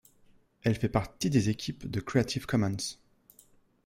[0.63, 2.97] Elle fait partie des équipes de Creative Commons.